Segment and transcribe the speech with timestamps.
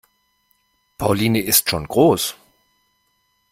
[0.97, 2.33] Pauline ist schon groß.